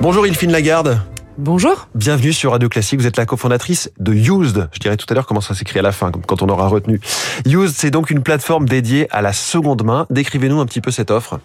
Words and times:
Bonjour 0.00 0.28
Ilfine 0.28 0.52
Lagarde. 0.52 1.00
Bonjour. 1.40 1.86
Bienvenue 1.94 2.32
sur 2.32 2.50
Radio 2.50 2.68
Classique. 2.68 2.98
Vous 2.98 3.06
êtes 3.06 3.16
la 3.16 3.24
cofondatrice 3.24 3.92
de 4.00 4.12
Used. 4.12 4.68
Je 4.72 4.80
dirais 4.80 4.96
tout 4.96 5.06
à 5.08 5.14
l'heure 5.14 5.24
comment 5.24 5.40
ça 5.40 5.54
s'écrit 5.54 5.78
à 5.78 5.82
la 5.82 5.92
fin, 5.92 6.10
quand 6.10 6.42
on 6.42 6.48
aura 6.48 6.66
retenu. 6.66 7.00
Used, 7.46 7.76
c'est 7.76 7.92
donc 7.92 8.10
une 8.10 8.24
plateforme 8.24 8.68
dédiée 8.68 9.06
à 9.12 9.22
la 9.22 9.32
seconde 9.32 9.84
main. 9.84 10.04
Décrivez-nous 10.10 10.58
un 10.58 10.66
petit 10.66 10.80
peu 10.80 10.90
cette 10.90 11.12
offre. 11.12 11.38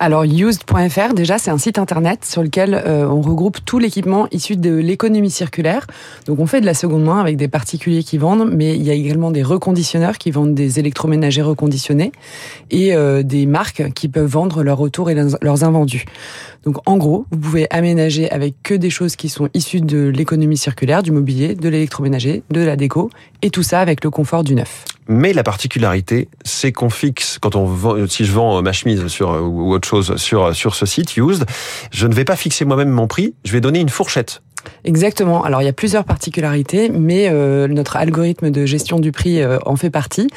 Alors, 0.00 0.24
used.fr, 0.26 1.14
déjà, 1.14 1.38
c'est 1.38 1.50
un 1.50 1.56
site 1.56 1.78
internet 1.78 2.26
sur 2.26 2.42
lequel 2.42 2.74
euh, 2.74 3.08
on 3.08 3.22
regroupe 3.22 3.64
tout 3.64 3.78
l'équipement 3.78 4.28
issu 4.32 4.56
de 4.56 4.74
l'économie 4.74 5.30
circulaire. 5.30 5.86
Donc, 6.26 6.40
on 6.40 6.46
fait 6.46 6.60
de 6.60 6.66
la 6.66 6.74
seconde 6.74 7.04
main 7.04 7.18
avec 7.18 7.38
des 7.38 7.48
particuliers 7.48 8.02
qui 8.02 8.18
vendent, 8.18 8.50
mais 8.52 8.76
il 8.76 8.82
y 8.82 8.90
a 8.90 8.94
également 8.94 9.30
des 9.30 9.42
reconditionneurs 9.42 10.18
qui 10.18 10.30
vendent 10.30 10.54
des 10.54 10.78
électroménagers 10.78 11.40
reconditionnés 11.40 12.12
et 12.70 12.94
euh, 12.94 13.22
des 13.22 13.46
marques 13.46 13.94
qui 13.94 14.08
peuvent 14.08 14.30
vendre 14.30 14.62
leurs 14.62 14.76
retours 14.76 15.08
et 15.08 15.16
leurs 15.40 15.64
invendus. 15.64 16.04
Donc, 16.64 16.76
en 16.84 16.98
gros, 16.98 17.24
vous 17.30 17.38
pouvez 17.38 17.66
aménager 17.70 18.30
avec 18.30 18.54
que 18.62 18.74
des 18.74 18.90
choses 18.90 19.16
qui 19.16 19.30
sont 19.30 19.37
sont 19.38 19.48
issus 19.54 19.80
de 19.80 20.08
l'économie 20.08 20.56
circulaire, 20.56 21.02
du 21.02 21.12
mobilier, 21.12 21.54
de 21.54 21.68
l'électroménager, 21.68 22.42
de 22.50 22.60
la 22.60 22.74
déco, 22.74 23.10
et 23.42 23.50
tout 23.50 23.62
ça 23.62 23.80
avec 23.80 24.02
le 24.02 24.10
confort 24.10 24.42
du 24.42 24.54
neuf. 24.56 24.84
Mais 25.06 25.32
la 25.32 25.42
particularité, 25.42 26.28
c'est 26.44 26.72
qu'on 26.72 26.90
fixe, 26.90 27.38
quand 27.40 27.54
on 27.54 27.64
vend, 27.64 28.06
si 28.08 28.24
je 28.24 28.32
vends 28.32 28.60
ma 28.62 28.72
chemise 28.72 29.06
sur, 29.06 29.30
ou 29.30 29.72
autre 29.72 29.86
chose 29.86 30.16
sur, 30.16 30.54
sur 30.54 30.74
ce 30.74 30.86
site, 30.86 31.16
Used, 31.16 31.46
je 31.92 32.06
ne 32.06 32.14
vais 32.14 32.24
pas 32.24 32.36
fixer 32.36 32.64
moi-même 32.64 32.90
mon 32.90 33.06
prix, 33.06 33.34
je 33.44 33.52
vais 33.52 33.60
donner 33.60 33.78
une 33.78 33.88
fourchette. 33.88 34.42
Exactement. 34.84 35.42
Alors 35.44 35.62
il 35.62 35.64
y 35.64 35.68
a 35.68 35.72
plusieurs 35.72 36.04
particularités, 36.04 36.88
mais 36.88 37.28
euh, 37.30 37.68
notre 37.68 37.96
algorithme 37.96 38.50
de 38.50 38.66
gestion 38.66 38.98
du 38.98 39.12
prix 39.12 39.40
euh, 39.40 39.58
en 39.66 39.76
fait 39.76 39.90
partie. 39.90 40.28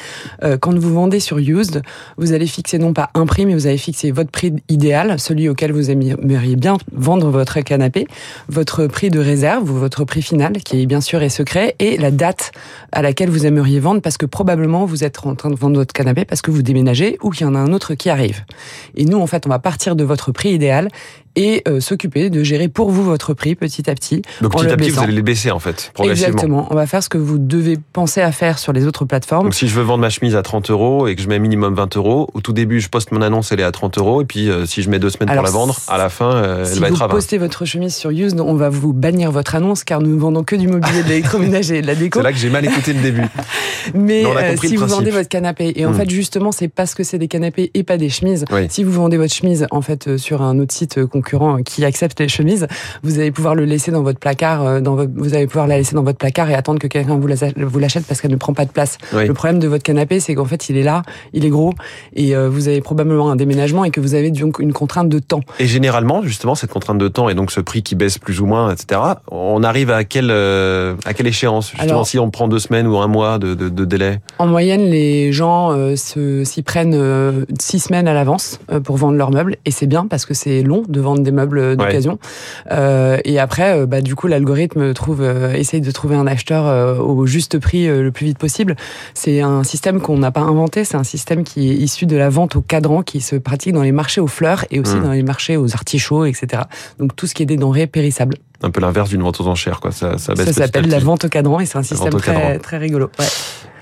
Euh, 0.42 0.56
quand 0.58 0.76
vous 0.78 0.92
vendez 0.92 1.20
sur 1.20 1.38
Used, 1.38 1.82
vous 2.16 2.32
allez 2.32 2.46
fixer 2.46 2.78
non 2.78 2.92
pas 2.92 3.10
un 3.14 3.26
prix, 3.26 3.46
mais 3.46 3.54
vous 3.54 3.66
allez 3.66 3.78
fixer 3.78 4.10
votre 4.10 4.30
prix 4.30 4.54
idéal, 4.68 5.18
celui 5.18 5.48
auquel 5.48 5.72
vous 5.72 5.90
aimeriez 5.90 6.56
bien 6.56 6.76
vendre 6.92 7.30
votre 7.30 7.60
canapé, 7.60 8.06
votre 8.48 8.86
prix 8.86 9.10
de 9.10 9.20
réserve 9.20 9.70
ou 9.70 9.74
votre 9.74 10.04
prix 10.04 10.22
final, 10.22 10.52
qui 10.64 10.82
est 10.82 10.86
bien 10.86 11.00
sûr 11.00 11.22
est 11.22 11.28
secret, 11.28 11.74
et 11.78 11.96
la 11.96 12.10
date 12.10 12.52
à 12.92 13.02
laquelle 13.02 13.30
vous 13.30 13.46
aimeriez 13.46 13.80
vendre, 13.80 14.00
parce 14.00 14.16
que 14.16 14.26
probablement 14.26 14.84
vous 14.84 15.04
êtes 15.04 15.26
en 15.26 15.34
train 15.34 15.50
de 15.50 15.56
vendre 15.56 15.76
votre 15.76 15.92
canapé 15.92 16.24
parce 16.24 16.42
que 16.42 16.50
vous 16.50 16.62
déménagez 16.62 17.18
ou 17.22 17.30
qu'il 17.30 17.46
y 17.46 17.48
en 17.48 17.54
a 17.54 17.58
un 17.58 17.72
autre 17.72 17.94
qui 17.94 18.10
arrive. 18.10 18.44
Et 18.96 19.04
nous, 19.04 19.18
en 19.18 19.26
fait, 19.26 19.46
on 19.46 19.50
va 19.50 19.58
partir 19.58 19.96
de 19.96 20.04
votre 20.04 20.32
prix 20.32 20.50
idéal 20.50 20.88
et 21.36 21.62
euh, 21.68 21.80
s'occuper 21.80 22.30
de 22.30 22.42
gérer 22.42 22.68
pour 22.68 22.90
vous 22.90 23.02
votre 23.02 23.34
prix 23.34 23.54
petit 23.54 23.88
à 23.90 23.94
petit. 23.94 24.22
Donc 24.40 24.52
petit 24.52 24.66
à 24.66 24.76
petit, 24.76 24.90
vous 24.90 25.00
allez 25.00 25.12
les 25.12 25.22
baisser 25.22 25.50
en 25.50 25.58
fait, 25.58 25.90
progressivement. 25.94 26.28
Exactement. 26.28 26.68
On 26.70 26.74
va 26.74 26.86
faire 26.86 27.02
ce 27.02 27.08
que 27.08 27.18
vous 27.18 27.38
devez 27.38 27.78
penser 27.92 28.20
à 28.20 28.32
faire 28.32 28.58
sur 28.58 28.72
les 28.72 28.86
autres 28.86 29.04
plateformes. 29.04 29.44
Donc 29.44 29.54
si 29.54 29.68
je 29.68 29.74
veux 29.74 29.82
vendre 29.82 30.00
ma 30.00 30.10
chemise 30.10 30.36
à 30.36 30.42
30 30.42 30.70
euros 30.70 31.06
et 31.06 31.16
que 31.16 31.22
je 31.22 31.28
mets 31.28 31.38
minimum 31.38 31.74
20 31.74 31.96
euros, 31.96 32.28
au 32.34 32.40
tout 32.40 32.52
début 32.52 32.80
je 32.80 32.88
poste 32.88 33.12
mon 33.12 33.22
annonce, 33.22 33.52
elle 33.52 33.60
est 33.60 33.64
à 33.64 33.72
30 33.72 33.98
euros, 33.98 34.22
et 34.22 34.24
puis 34.24 34.50
euh, 34.50 34.66
si 34.66 34.82
je 34.82 34.90
mets 34.90 34.98
deux 34.98 35.10
semaines 35.10 35.34
pour 35.34 35.42
la 35.42 35.50
vendre, 35.50 35.78
à 35.88 35.98
la 35.98 36.08
fin, 36.08 36.34
euh, 36.34 36.66
elle 36.70 36.78
va 36.78 36.88
être 36.88 37.02
à 37.02 37.06
20. 37.06 37.08
Si 37.08 37.08
vous 37.08 37.08
postez 37.08 37.38
votre 37.38 37.64
chemise 37.64 37.94
sur 37.94 38.10
Use, 38.10 38.34
on 38.38 38.54
va 38.54 38.68
vous 38.68 38.92
bannir 38.92 39.30
votre 39.30 39.54
annonce 39.54 39.84
car 39.84 40.00
nous 40.00 40.14
ne 40.14 40.20
vendons 40.20 40.44
que 40.44 40.56
du 40.56 40.68
mobilier, 40.68 41.02
de 41.02 41.08
l'électroménager 41.08 41.76
et 41.78 41.82
de 41.82 41.86
la 41.86 41.94
déco. 41.94 42.18
C'est 42.18 42.24
là 42.24 42.32
que 42.32 42.38
j'ai 42.38 42.50
mal 42.50 42.64
écouté 42.64 42.92
le 42.92 43.00
début. 43.00 43.22
Mais 43.94 44.24
si 44.56 44.76
vous 44.76 44.86
vendez 44.86 45.10
votre 45.10 45.28
canapé, 45.28 45.72
et 45.76 45.86
en 45.86 45.92
hmm. 45.92 45.94
fait 45.94 46.10
justement 46.10 46.52
c'est 46.52 46.68
parce 46.68 46.94
que 46.94 47.04
c'est 47.04 47.18
des 47.18 47.28
canapés 47.28 47.70
et 47.74 47.82
pas 47.82 47.96
des 47.96 48.10
chemises. 48.10 48.44
Si 48.68 48.84
vous 48.84 48.92
vendez 48.92 49.16
votre 49.16 49.34
chemise 49.34 49.66
en 49.70 49.82
fait 49.82 50.16
sur 50.16 50.42
un 50.42 50.58
autre 50.58 50.74
site 50.74 51.04
concurrent 51.22 51.62
qui 51.62 51.84
accepte 51.84 52.20
les 52.20 52.28
chemises, 52.28 52.66
vous 53.02 53.18
allez 53.18 53.30
pouvoir 53.30 53.54
le 53.54 53.64
laisser 53.64 53.90
dans 53.90 54.02
votre 54.02 54.18
placard, 54.18 54.62
euh, 54.62 54.80
vous 55.14 55.34
allez 55.34 55.46
pouvoir 55.46 55.66
la 55.66 55.78
laisser 55.78 55.94
dans 55.94 56.02
votre 56.02 56.18
placard 56.18 56.50
et 56.50 56.54
attendre 56.54 56.78
que 56.78 56.88
quelqu'un 56.88 57.16
vous, 57.16 57.28
l'achète 57.78 58.06
parce 58.06 58.20
qu'elle 58.20 58.30
ne 58.30 58.36
prend 58.36 58.54
pas 58.54 58.64
de 58.64 58.70
place. 58.70 58.98
Le 59.12 59.32
problème 59.32 59.58
de 59.58 59.68
votre 59.68 59.82
canapé, 59.82 60.20
c'est 60.20 60.34
qu'en 60.34 60.44
fait, 60.44 60.68
il 60.68 60.76
est 60.76 60.82
là, 60.82 61.02
il 61.32 61.44
est 61.44 61.50
gros 61.50 61.72
et 62.14 62.34
euh, 62.34 62.48
vous 62.48 62.68
avez 62.68 62.80
probablement 62.80 63.30
un 63.30 63.36
déménagement 63.36 63.84
et 63.84 63.90
que 63.90 64.00
vous 64.00 64.14
avez 64.14 64.30
donc 64.30 64.58
une 64.58 64.72
contrainte 64.72 65.08
de 65.08 65.18
temps. 65.18 65.40
Et 65.58 65.66
généralement, 65.66 66.22
justement, 66.22 66.54
cette 66.54 66.70
contrainte 66.70 66.98
de 66.98 67.08
temps 67.08 67.28
et 67.28 67.34
donc 67.34 67.52
ce 67.52 67.60
prix 67.60 67.82
qui 67.82 67.94
baisse 67.94 68.18
plus 68.18 68.40
ou 68.40 68.46
moins, 68.46 68.72
etc. 68.72 69.00
On 69.30 69.62
arrive 69.62 69.90
à 69.90 70.04
quelle 70.04 70.30
euh, 70.30 70.94
à 71.04 71.14
quelle 71.14 71.26
échéance 71.26 71.72
Justement, 71.72 72.04
si 72.04 72.18
on 72.18 72.30
prend 72.30 72.48
deux 72.48 72.58
semaines 72.58 72.86
ou 72.86 72.96
un 72.98 73.06
mois 73.06 73.38
de, 73.38 73.54
de, 73.54 73.68
de 73.68 73.84
délai? 73.84 74.18
En 74.38 74.46
moyenne, 74.46 74.82
les 74.82 75.32
gens 75.32 75.76
s'y 75.96 76.62
prennent 76.62 77.44
six 77.60 77.80
semaines 77.80 78.08
à 78.08 78.14
l'avance 78.14 78.58
pour 78.84 78.96
vendre 78.96 79.16
leurs 79.16 79.30
meubles 79.30 79.56
et 79.64 79.70
c'est 79.70 79.86
bien 79.86 80.06
parce 80.06 80.24
que 80.24 80.34
c'est 80.34 80.62
long 80.62 80.82
de 80.88 81.00
vendre 81.00 81.11
des 81.20 81.32
meubles 81.32 81.76
euh, 82.70 83.18
et 83.24 83.38
après, 83.38 83.78
euh, 83.78 83.86
bah, 83.86 84.00
du 84.00 84.14
coup, 84.14 84.26
l'algorithme 84.26 84.92
trouve, 84.94 85.22
euh, 85.22 85.52
essaye 85.52 85.80
de 85.80 85.90
trouver 85.90 86.16
un 86.16 86.26
acheteur 86.26 87.00
au 87.00 87.26
juste 87.26 87.58
prix 87.58 87.86
le 87.86 88.10
plus 88.10 88.26
vite 88.26 88.38
possible. 88.38 88.76
C'est 89.14 89.40
un 89.40 89.64
système 89.64 90.00
qu'on 90.00 90.18
n'a 90.18 90.30
pas 90.30 90.40
inventé. 90.40 90.84
C'est 90.84 90.96
un 90.96 91.04
système 91.04 91.44
qui 91.44 91.70
est 91.70 91.74
issu 91.74 92.06
de 92.06 92.16
la 92.16 92.28
vente 92.28 92.56
au 92.56 92.62
cadran, 92.62 93.02
qui 93.02 93.20
se 93.20 93.36
pratique 93.36 93.72
dans 93.72 93.82
les 93.82 93.92
marchés 93.92 94.20
aux 94.20 94.26
fleurs 94.26 94.64
et 94.70 94.80
aussi 94.80 94.96
hmm. 94.96 95.02
dans 95.02 95.12
les 95.12 95.22
marchés 95.22 95.56
aux 95.56 95.74
artichauts, 95.74 96.24
etc. 96.24 96.64
Donc 96.98 97.16
tout 97.16 97.26
ce 97.26 97.34
qui 97.34 97.42
est 97.42 97.46
des 97.46 97.56
denrées 97.56 97.86
périssables 97.86 98.36
un 98.64 98.70
peu 98.70 98.80
l'inverse 98.80 99.08
d'une 99.08 99.22
vente 99.22 99.40
aux 99.40 99.48
enchères, 99.48 99.80
quoi. 99.80 99.90
Ça, 99.90 100.18
ça, 100.18 100.36
ça 100.36 100.52
s'appelle 100.52 100.88
la 100.88 101.00
vente 101.00 101.24
au 101.24 101.28
cadran 101.28 101.58
et 101.58 101.66
c'est 101.66 101.78
un 101.78 101.82
système 101.82 102.12
très, 102.12 102.60
très 102.60 102.78
rigolo. 102.78 103.10
Ouais. 103.18 103.26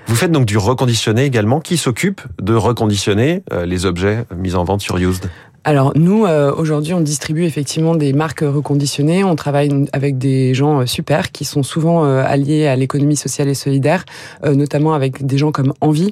Vous 0.07 0.15
faites 0.15 0.31
donc 0.31 0.45
du 0.45 0.57
reconditionné 0.57 1.23
également. 1.23 1.59
Qui 1.59 1.77
s'occupe 1.77 2.21
de 2.41 2.55
reconditionner 2.55 3.43
les 3.63 3.85
objets 3.85 4.25
mis 4.35 4.55
en 4.55 4.63
vente 4.63 4.81
sur 4.81 4.97
Used? 4.97 5.29
Alors 5.63 5.91
nous, 5.95 6.25
euh, 6.25 6.51
aujourd'hui, 6.57 6.95
on 6.95 7.01
distribue 7.01 7.43
effectivement 7.43 7.93
des 7.93 8.13
marques 8.13 8.41
reconditionnées. 8.41 9.23
On 9.23 9.35
travaille 9.35 9.85
avec 9.93 10.17
des 10.17 10.55
gens 10.55 10.79
euh, 10.79 10.85
super 10.87 11.31
qui 11.31 11.45
sont 11.45 11.61
souvent 11.61 12.03
euh, 12.03 12.23
alliés 12.25 12.65
à 12.65 12.75
l'économie 12.75 13.15
sociale 13.15 13.47
et 13.47 13.53
solidaire, 13.53 14.05
notamment 14.43 14.93
avec 14.93 15.25
des 15.25 15.37
gens 15.37 15.51
comme 15.51 15.73
Envie, 15.81 16.11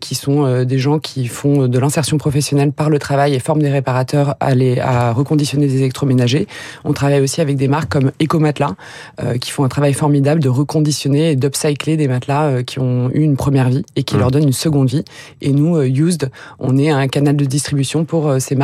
qui 0.00 0.14
sont 0.14 0.64
des 0.64 0.78
gens 0.78 0.98
qui 0.98 1.26
font 1.26 1.68
de 1.68 1.78
l'insertion 1.78 2.18
professionnelle 2.18 2.72
par 2.72 2.88
le 2.90 2.98
travail 2.98 3.34
et 3.34 3.38
forment 3.38 3.62
des 3.62 3.70
réparateurs 3.70 4.36
à, 4.40 4.54
les, 4.54 4.78
à 4.78 5.12
reconditionner 5.12 5.66
des 5.66 5.78
électroménagers. 5.78 6.46
On 6.84 6.92
travaille 6.92 7.20
aussi 7.20 7.40
avec 7.40 7.56
des 7.56 7.68
marques 7.68 7.90
comme 7.90 8.12
Ecomatelas, 8.22 8.74
qui 9.40 9.50
font 9.50 9.64
un 9.64 9.68
travail 9.68 9.92
formidable 9.92 10.40
de 10.40 10.48
reconditionner 10.48 11.32
et 11.32 11.36
d'upcycler 11.36 11.96
des 11.96 12.08
matelas 12.08 12.62
qui 12.62 12.78
ont 12.78 13.10
eu 13.12 13.20
une 13.20 13.36
première 13.36 13.68
vie 13.68 13.84
et 13.96 14.02
qui 14.04 14.16
mmh. 14.16 14.20
leur 14.20 14.30
donnent 14.30 14.44
une 14.44 14.52
seconde 14.52 14.88
vie. 14.88 15.04
Et 15.40 15.52
nous, 15.52 15.80
Used, 15.82 16.30
on 16.58 16.78
est 16.78 16.90
un 16.90 17.08
canal 17.08 17.36
de 17.36 17.44
distribution 17.44 18.04
pour 18.04 18.34
ces 18.38 18.54
marques 18.54 18.61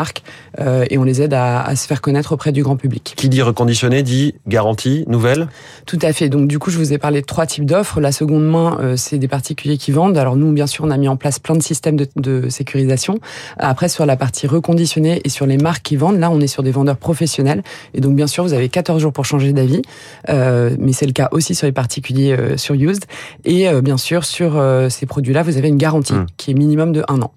euh, 0.61 0.85
et 0.91 0.99
on 0.99 1.05
les 1.05 1.23
aide 1.23 1.35
à, 1.35 1.75
se 1.77 1.87
faire 1.87 2.01
connaître 2.01 2.33
auprès 2.33 2.53
du 2.53 2.63
grand 2.63 2.77
public. 2.77 3.15
Qui 3.17 3.29
dit 3.29 3.43
reconditionné 3.43 4.03
dit 4.03 4.35
garantie 4.47 5.05
nouvelle 5.07 5.49
Tout 5.87 5.99
à 6.03 6.13
fait. 6.13 6.29
Donc 6.29 6.49
du 6.49 6.59
coup, 6.59 6.71
je 6.71 6.79
vous 6.79 6.93
ai 6.93 6.99
parlé 6.99 7.21
de 7.21 7.27
trois 7.27 7.47
types 7.47 7.65
d'offres. 7.65 8.01
La 8.01 8.13
seconde 8.13 8.45
main, 8.45 8.79
euh, 8.81 8.97
c'est 8.97 9.19
des 9.19 9.29
particuliers 9.29 9.79
qui 9.79 9.93
vendent. 9.93 10.17
Alors 10.19 10.37
nous, 10.37 10.53
bien 10.53 10.67
sûr, 10.67 10.85
on 10.85 10.91
a 10.91 10.97
mis 10.97 11.09
en 11.09 11.17
place 11.17 11.39
plein 11.39 11.55
de 11.55 11.63
systèmes 11.63 11.97
de, 11.97 12.49
sécurisation. 12.49 13.19
Après, 13.59 13.89
sur 13.89 14.07
la 14.07 14.17
partie 14.17 14.47
reconditionnée 14.47 15.21
et 15.25 15.29
sur 15.29 15.47
les 15.47 15.59
marques 15.59 15.83
qui 15.83 15.97
vendent, 15.97 16.19
là, 16.19 16.31
on 16.31 16.41
est 16.41 16.47
sur 16.47 16.63
des 16.63 16.71
vendeurs 16.71 16.97
professionnels. 16.97 17.63
Et 17.95 18.01
donc, 18.01 18.15
bien 18.15 18.27
sûr, 18.27 18.45
vous 18.45 18.53
avez 18.53 18.69
14 18.69 19.01
jours 19.01 19.13
pour 19.13 19.25
changer 19.25 19.53
d'avis. 19.53 19.83
Euh, 20.29 20.75
mais 20.79 20.93
c'est 20.93 21.07
le 21.07 21.13
cas 21.13 21.29
aussi 21.33 21.55
sur 21.55 21.67
les 21.67 21.73
particuliers 21.73 22.37
sur 22.57 22.75
Used. 22.75 23.05
Et 23.45 23.69
bien 23.83 23.97
sûr, 23.97 24.25
sur 24.25 24.63
ces 24.89 25.07
produits-là, 25.07 25.43
vous 25.43 25.57
avez 25.57 25.69
une 25.69 25.77
garantie 25.77 26.15
hmm. 26.15 26.27
qui 26.37 26.51
est 26.53 26.55
minimum 26.55 26.93
de 26.93 27.05
un 27.09 27.21
an. 27.23 27.33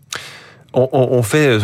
On, 0.73 0.87
on 0.91 1.23
fait 1.23 1.59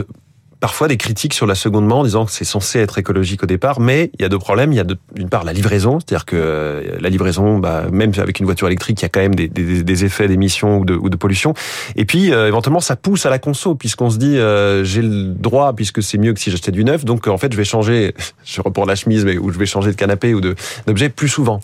parfois 0.59 0.88
des 0.88 0.97
critiques 0.97 1.34
sur 1.34 1.45
la 1.45 1.56
seconde 1.56 1.85
main 1.85 1.95
en 1.95 2.03
disant 2.03 2.25
que 2.25 2.31
c'est 2.31 2.45
censé 2.45 2.79
être 2.79 2.97
écologique 2.97 3.44
au 3.44 3.45
départ, 3.45 3.79
mais 3.79 4.09
il 4.18 4.22
y 4.22 4.25
a 4.25 4.29
deux 4.29 4.40
problèmes. 4.40 4.72
Il 4.72 4.75
y 4.75 4.79
a 4.79 4.84
d'une 4.84 5.29
part 5.29 5.44
la 5.44 5.53
livraison, 5.53 6.00
c'est-à-dire 6.00 6.25
que 6.25 6.35
euh, 6.35 6.97
la 7.00 7.09
livraison, 7.09 7.59
bah, 7.59 7.85
même 7.91 8.12
avec 8.18 8.40
une 8.40 8.45
voiture 8.45 8.68
électrique, 8.68 9.01
il 9.01 9.03
y 9.03 9.06
a 9.06 9.09
quand 9.09 9.19
même 9.19 9.35
des, 9.35 9.47
des, 9.47 9.84
des 9.84 10.06
effets 10.06 10.28
d'émission 10.28 10.79
ou 10.79 10.85
de, 10.85 10.95
ou 10.95 11.09
de 11.09 11.16
pollution. 11.16 11.53
Et 11.95 12.06
puis 12.06 12.34
euh, 12.34 12.47
éventuellement, 12.47 12.79
ça 12.79 12.95
pousse 12.95 13.25
à 13.25 13.29
la 13.29 13.40
conso, 13.40 13.75
puisqu'on 13.75 14.09
se 14.09 14.18
dit 14.18 14.38
euh, 14.38 14.84
j'ai 14.84 15.01
le 15.03 15.34
droit, 15.34 15.73
puisque 15.73 16.01
c'est 16.01 16.18
mieux 16.18 16.34
que 16.34 16.40
si 16.40 16.50
j'achetais 16.50 16.72
du 16.72 16.84
neuf, 16.84 17.06
donc 17.06 17.28
en 17.28 17.38
fait 17.38 17.51
je 17.51 17.57
vais 17.57 17.66
changer, 17.66 18.16
je 18.45 18.62
reprends 18.62 18.85
la 18.85 18.95
chemise, 18.95 19.25
mais 19.25 19.38
ou 19.38 19.51
je 19.51 19.59
vais 19.59 19.66
changer 19.66 19.91
de 19.91 19.95
canapé 19.95 20.34
ou 20.34 20.41
d'objet 20.41 21.09
plus 21.09 21.29
souvent. 21.29 21.59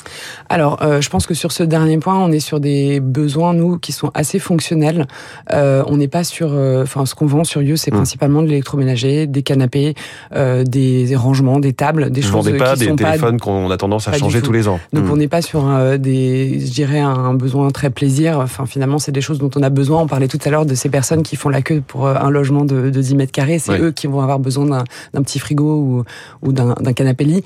Alors, 0.49 0.79
je 1.01 1.09
pense 1.09 1.25
que 1.25 1.33
sur 1.33 1.51
ce 1.51 1.63
dernier 1.63 1.97
point, 1.97 2.17
on 2.17 2.31
est 2.31 2.39
sur 2.39 2.59
des 2.59 2.99
besoins 2.99 3.53
nous 3.53 3.77
qui 3.77 3.91
sont 3.91 4.11
assez 4.13 4.39
fonctionnels. 4.39 5.07
on 5.49 5.97
n'est 5.97 6.07
pas 6.07 6.23
sur, 6.23 6.51
enfin, 6.51 7.05
ce 7.05 7.15
qu'on 7.15 7.25
vend 7.25 7.43
sur 7.43 7.61
You, 7.61 7.75
c'est 7.75 7.91
mmh. 7.91 7.95
principalement 7.95 8.41
de 8.41 8.47
l'électroménager 8.47 8.82
des 8.83 9.43
canapés, 9.43 9.95
euh, 10.35 10.63
des 10.63 11.15
rangements, 11.15 11.59
des 11.59 11.73
tables, 11.73 12.11
des 12.11 12.21
choses 12.21 12.47
qui 12.47 12.53
pas 12.53 12.75
des 12.75 12.95
téléphones 12.95 13.39
qu'on 13.39 13.69
a 13.71 13.77
tendance 13.77 14.07
à 14.07 14.13
changer 14.13 14.41
tous 14.41 14.51
les 14.51 14.67
ans. 14.67 14.79
Donc 14.93 15.05
hmm. 15.05 15.11
on 15.11 15.15
n'est 15.17 15.27
pas 15.27 15.41
sur 15.41 15.65
un, 15.65 15.97
des, 15.97 16.59
je 16.59 16.71
dirais 16.71 16.99
un 16.99 17.33
besoin 17.33 17.69
très 17.71 17.89
plaisir. 17.89 18.39
Enfin 18.39 18.65
finalement 18.65 18.99
c'est 18.99 19.11
des 19.11 19.21
choses 19.21 19.39
dont 19.39 19.51
on 19.55 19.63
a 19.63 19.69
besoin. 19.69 20.01
On 20.01 20.07
parlait 20.07 20.27
tout 20.27 20.39
à 20.45 20.49
l'heure 20.49 20.65
de 20.65 20.75
ces 20.75 20.89
personnes 20.89 21.23
qui 21.23 21.35
font 21.35 21.49
la 21.49 21.61
queue 21.61 21.81
pour 21.85 22.07
euh, 22.07 22.15
un 22.15 22.29
logement 22.29 22.65
de, 22.65 22.89
de 22.89 23.01
10 23.01 23.15
mètres 23.15 23.31
carrés. 23.31 23.59
C'est 23.59 23.79
eux 23.79 23.91
qui 23.91 24.07
vont 24.07 24.21
avoir 24.21 24.39
besoin 24.39 24.65
d'un 24.65 25.23
petit 25.23 25.39
frigo 25.39 25.75
ou, 25.75 26.03
ou 26.41 26.51
d'un 26.51 26.75
canapé 26.93 27.23
lit. 27.23 27.43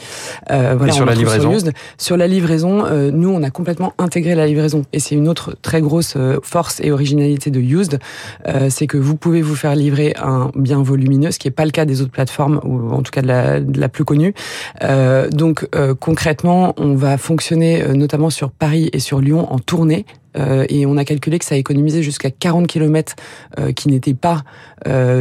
Euh, 0.51 0.75
voilà, 0.77 0.93
Et 0.93 0.95
sur 0.95 1.05
la 1.05 1.13
livraison. 1.13 1.57
Sur, 1.97 2.17
la 2.17 2.27
livraison, 2.27 2.85
euh, 2.85 3.11
nous 3.11 3.29
on 3.29 3.43
a 3.43 3.49
complètement 3.49 3.93
intégré 3.97 4.35
la 4.35 4.47
livraison. 4.47 4.85
Et 4.93 4.99
c'est 4.99 5.15
une 5.15 5.27
autre 5.27 5.55
très 5.61 5.81
grosse 5.81 6.15
euh, 6.15 6.37
force 6.43 6.79
et 6.81 6.91
originalité 6.91 7.51
de 7.51 7.59
Used, 7.59 7.99
c'est 8.69 8.87
que 8.87 8.97
vous 8.97 9.15
pouvez 9.15 9.41
vous 9.41 9.55
faire 9.55 9.75
livrer 9.75 10.13
un 10.21 10.51
bien 10.55 10.81
volumineux 10.81 11.26
ce 11.31 11.39
qui 11.39 11.47
n'est 11.47 11.51
pas 11.51 11.65
le 11.65 11.71
cas 11.71 11.85
des 11.85 12.01
autres 12.01 12.11
plateformes, 12.11 12.59
ou 12.63 12.91
en 12.91 13.01
tout 13.01 13.11
cas 13.11 13.21
de 13.21 13.79
la, 13.79 13.89
plus 13.89 14.05
connue. 14.05 14.33
Euh, 14.83 15.29
donc 15.29 15.67
euh, 15.75 15.95
concrètement, 15.95 16.73
on 16.77 16.95
va 16.95 17.17
fonctionner 17.17 17.81
euh, 17.81 17.93
notamment 17.93 18.29
sur 18.29 18.51
Paris 18.51 18.89
et 18.93 18.99
sur 18.99 19.19
Lyon 19.19 19.51
en 19.51 19.59
tournée 19.59 20.05
et 20.69 20.85
on 20.85 20.97
a 20.97 21.05
calculé 21.05 21.39
que 21.39 21.45
ça 21.45 21.55
a 21.55 21.57
économisé 21.57 22.03
jusqu'à 22.03 22.31
40 22.31 22.67
km 22.67 23.15
qui 23.75 23.89
n'étaient 23.89 24.13
pas 24.13 24.43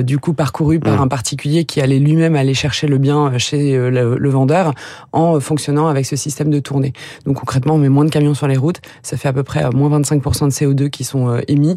du 0.03 0.19
coup 0.19 0.35
parcourus 0.35 0.79
par 0.79 0.99
mmh. 0.99 1.03
un 1.03 1.09
particulier 1.09 1.65
qui 1.65 1.81
allait 1.81 1.99
lui-même 1.99 2.37
aller 2.37 2.55
chercher 2.55 2.87
le 2.87 2.99
bien 2.99 3.39
chez 3.39 3.77
le, 3.77 4.29
vendeur 4.29 4.75
en 5.13 5.41
fonctionnant 5.41 5.87
avec 5.89 6.07
ce 6.07 6.17
système 6.17 6.51
de 6.51 6.59
tournée. 6.59 6.93
Donc 7.25 7.37
concrètement, 7.37 7.75
on 7.75 7.79
met 7.79 7.89
moins 7.89 8.05
de 8.05 8.11
camions 8.11 8.35
sur 8.35 8.47
les 8.47 8.57
routes, 8.57 8.81
ça 9.03 9.17
fait 9.17 9.29
à 9.29 9.33
peu 9.33 9.43
près 9.43 9.69
moins 9.71 10.01
25% 10.01 10.45
de 10.47 10.51
CO2 10.51 10.91
qui 10.91 11.05
sont 11.05 11.41
émis. 11.49 11.75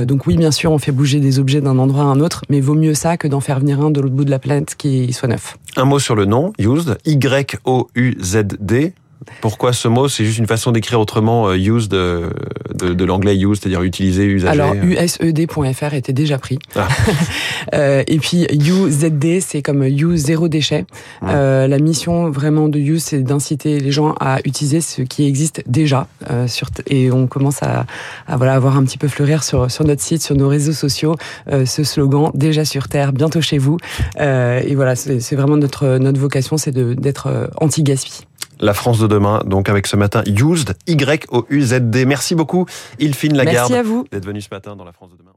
donc 0.00 0.26
oui, 0.26 0.36
bien 0.36 0.50
sûr, 0.50 0.72
on 0.72 0.78
fait 0.78 0.92
bouger 0.92 1.20
des 1.20 1.38
objets 1.38 1.60
d'un 1.60 1.78
endroit 1.78 2.02
à 2.02 2.06
un 2.06 2.20
autre, 2.20 2.42
mais 2.48 2.60
vaut 2.60 2.74
mieux 2.74 2.94
ça 2.94 3.16
que 3.16 3.28
d'en 3.28 3.40
faire 3.40 3.60
venir 3.60 3.80
un 3.80 3.90
de 3.90 4.00
l'autre 4.00 4.14
bout 4.14 4.24
de 4.24 4.30
la 4.30 4.38
planète 4.38 4.74
qui 4.76 5.12
soit 5.12 5.28
neuf. 5.28 5.56
Un 5.76 5.84
mot 5.84 5.98
sur 5.98 6.14
le 6.14 6.24
nom, 6.24 6.52
used, 6.58 6.98
Y-O-U-Z-D. 7.04 8.92
Pourquoi 9.40 9.72
ce 9.72 9.88
mot? 9.88 10.08
C'est 10.08 10.24
juste 10.24 10.38
une 10.38 10.46
façon 10.46 10.72
d'écrire 10.72 11.00
autrement 11.00 11.48
euh, 11.48 11.56
used 11.56 11.94
euh, 11.94 12.30
de, 12.74 12.94
de, 12.94 13.04
l'anglais 13.04 13.36
use, 13.36 13.58
c'est-à-dire 13.60 13.82
utiliser, 13.82 14.24
usager. 14.24 14.60
Alors 14.60 14.74
used.fr 14.74 15.94
était 15.94 16.12
déjà 16.12 16.38
pris. 16.38 16.58
Ah. 16.76 16.88
euh, 17.74 18.02
et 18.06 18.18
puis 18.18 18.46
UZD, 18.50 19.40
c'est 19.40 19.62
comme 19.62 19.82
use 19.84 20.20
zéro 20.20 20.48
déchet. 20.48 20.84
Euh, 21.24 21.66
la 21.66 21.78
mission 21.78 22.30
vraiment 22.30 22.68
de 22.68 22.78
use, 22.78 23.04
c'est 23.04 23.22
d'inciter 23.22 23.80
les 23.80 23.92
gens 23.92 24.14
à 24.20 24.38
utiliser 24.44 24.80
ce 24.80 25.02
qui 25.02 25.26
existe 25.26 25.62
déjà. 25.66 26.06
Euh, 26.30 26.46
sur 26.46 26.68
et 26.86 27.10
on 27.12 27.26
commence 27.26 27.62
à, 27.62 27.86
à, 28.26 28.36
voilà 28.36 28.54
avoir 28.54 28.76
un 28.76 28.84
petit 28.84 28.98
peu 28.98 29.08
fleurir 29.08 29.44
sur 29.44 29.70
sur 29.70 29.84
notre 29.84 30.02
site, 30.02 30.22
sur 30.22 30.34
nos 30.34 30.48
réseaux 30.48 30.72
sociaux, 30.72 31.16
ce 31.50 31.84
slogan 31.84 32.30
déjà 32.34 32.64
sur 32.64 32.88
terre, 32.88 33.12
bientôt 33.12 33.40
chez 33.40 33.58
vous. 33.58 33.76
et 34.18 34.74
voilà, 34.74 34.96
c'est 34.96 35.34
vraiment 35.34 35.56
notre 35.56 35.98
notre 35.98 36.20
vocation, 36.20 36.56
c'est 36.56 36.72
d'être 36.72 37.50
anti-gaspi. 37.60 38.26
La 38.62 38.74
France 38.74 39.00
de 39.00 39.08
demain, 39.08 39.42
donc 39.44 39.68
avec 39.68 39.88
ce 39.88 39.96
matin 39.96 40.22
Used, 40.24 40.76
Y-O-U-Z-D. 40.86 42.06
Merci 42.06 42.36
beaucoup, 42.36 42.64
Ilfine 43.00 43.36
Lagarde. 43.36 43.72
Merci 43.72 43.74
à 43.74 43.82
vous. 43.82 44.06
D'être 44.12 44.24
venu 44.24 44.40
ce 44.40 44.48
matin 44.52 44.76
dans 44.76 44.84
la 44.84 44.92
France 44.92 45.10
de 45.10 45.16
demain. 45.16 45.31